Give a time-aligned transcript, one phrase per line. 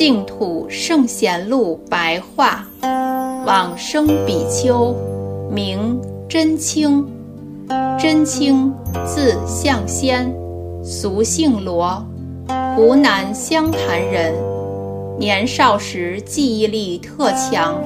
[0.00, 2.66] 净土圣贤录白话，
[3.44, 4.96] 往生比丘，
[5.50, 7.06] 名真清。
[7.98, 8.72] 真清
[9.04, 10.34] 字向先，
[10.82, 12.02] 俗姓罗，
[12.74, 14.32] 湖南湘潭人。
[15.18, 17.76] 年少时记忆力特强，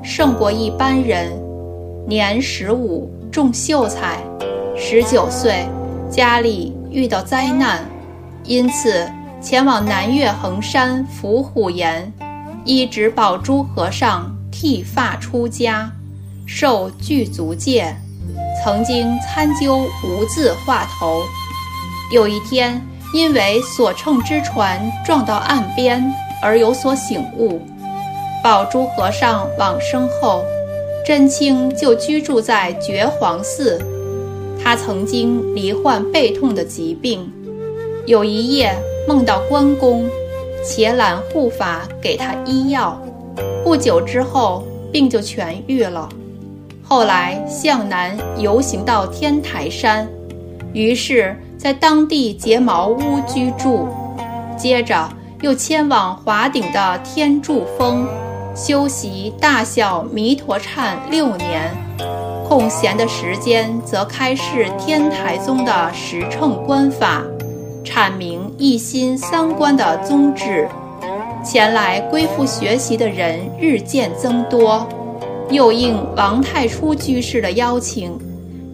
[0.00, 1.28] 胜过一般人。
[2.06, 4.22] 年十五中秀才，
[4.76, 5.66] 十九岁
[6.08, 7.80] 家里遇到灾难，
[8.44, 9.04] 因此。
[9.44, 12.10] 前往南岳衡山伏虎岩，
[12.64, 15.92] 依止宝珠和尚剃发出家，
[16.46, 17.94] 受具足戒，
[18.64, 21.20] 曾经参究无字画头。
[22.10, 22.80] 有一天，
[23.12, 26.02] 因为所乘之船撞到岸边
[26.42, 27.60] 而有所醒悟。
[28.42, 30.42] 宝珠和尚往生后，
[31.06, 33.78] 真清就居住在觉皇寺。
[34.58, 37.30] 他曾经罹患背痛的疾病，
[38.06, 38.74] 有一夜。
[39.06, 40.08] 梦到关公，
[40.64, 42.98] 伽蓝护法给他医药，
[43.62, 46.08] 不久之后病就痊愈了。
[46.82, 50.08] 后来向南游行到天台山，
[50.72, 53.88] 于是，在当地结茅屋居住。
[54.56, 55.08] 接着
[55.40, 58.06] 又迁往华顶的天柱峰，
[58.54, 61.70] 修习大小弥陀忏六年。
[62.48, 67.22] 空闲的时间则开示天台宗的十乘观法。
[67.84, 70.66] 阐明一心三观的宗旨，
[71.44, 74.88] 前来归附学习的人日渐增多，
[75.50, 78.18] 又应王太初居士的邀请，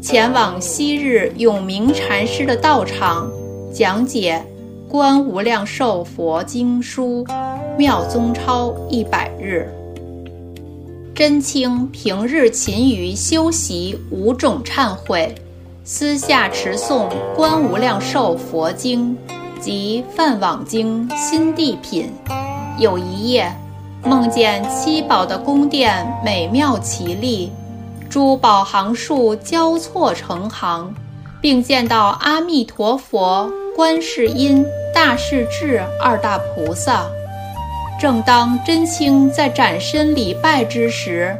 [0.00, 3.28] 前往昔日永明禅师的道场
[3.72, 4.42] 讲解
[4.90, 7.24] 《观无量寿佛经书》
[7.76, 9.68] 妙宗超一百日。
[11.14, 15.34] 真清平日勤于修习五种忏悔。
[15.92, 19.18] 私下持诵《观无量寿佛经》
[19.60, 22.12] 及《梵网经》心地品，
[22.78, 23.52] 有一夜
[24.04, 27.50] 梦见七宝的宫殿美妙奇丽，
[28.08, 30.94] 珠宝行数交错成行，
[31.40, 34.64] 并见到阿弥陀佛、观世音、
[34.94, 37.04] 大势至二大菩萨。
[37.98, 41.36] 正当真清在展身礼拜之时，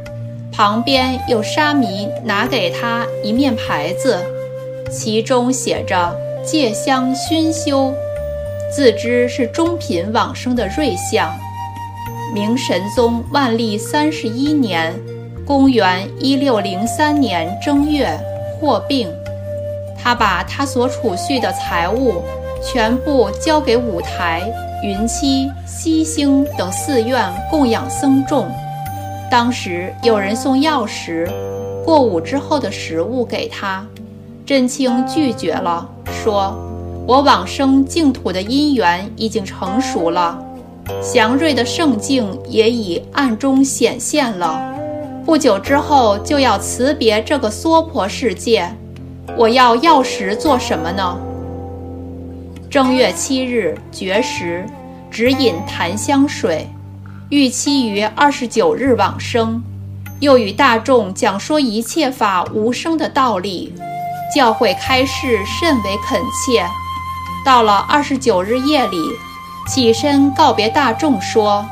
[0.53, 4.21] 旁边有沙弥拿给他一面牌子。
[4.91, 7.93] 其中写着“戒香熏修”，
[8.75, 11.33] 自知是中品往生的瑞相。
[12.34, 14.95] 明神宗万历三十一年
[15.47, 18.09] （公元一六零三年正月）
[18.59, 19.09] 获病，
[19.97, 22.23] 他把他所储蓄的财物
[22.62, 24.43] 全部交给五台、
[24.83, 28.50] 云栖、西兴等寺院供养僧众。
[29.31, 31.29] 当时有人送药食、
[31.84, 33.87] 过午之后的食物给他。
[34.50, 36.59] 真清拒绝了，说
[37.06, 40.37] ：“我往生净土的因缘已经成熟了，
[41.00, 44.61] 祥瑞的圣境也已暗中显现了，
[45.25, 48.69] 不久之后就要辞别这个娑婆世界。
[49.37, 51.17] 我要药食做什么呢？”
[52.69, 54.67] 正月七日绝食，
[55.12, 56.69] 只饮檀香水，
[57.28, 59.62] 预期于二十九日往生，
[60.19, 63.72] 又与大众讲说一切法无生的道理。
[64.35, 66.65] 教诲开示甚为恳切，
[67.45, 68.97] 到了二十九日夜里，
[69.67, 71.67] 起身告别大众说：“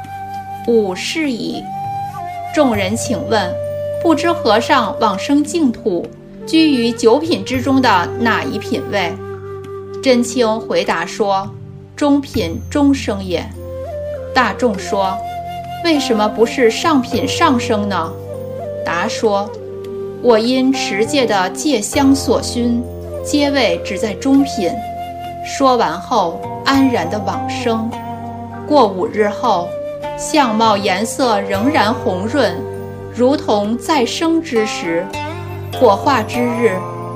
[0.67, 1.63] 吾是矣。”
[2.53, 3.55] 众人请问
[4.03, 6.05] ：“不知和尚往生净土，
[6.47, 9.17] 居于九品之中的哪一品位？”
[10.03, 11.49] 真清回答说
[11.95, 13.49] ：“中品中生也。”
[14.35, 15.17] 大众说
[15.85, 18.13] ：“为什么不是上品上生呢？”
[18.85, 19.49] 答说。
[20.21, 22.83] 我因持戒的戒香所熏，
[23.25, 24.71] 皆位只在中品。
[25.45, 27.89] 说完后，安然的往生。
[28.67, 29.69] 过五日后，
[30.19, 32.53] 相貌颜色仍然红润，
[33.15, 35.07] 如同再生之时。
[35.81, 36.73] 火化之日，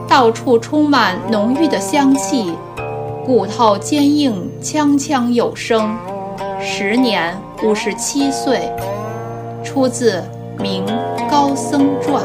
[0.07, 2.55] 到处充满浓郁的香气，
[3.27, 5.97] 骨头坚硬，锵锵有声。
[6.61, 8.61] 时年五十七岁。
[9.65, 10.23] 出自
[10.63, 10.85] 《明
[11.31, 12.23] 高僧传》。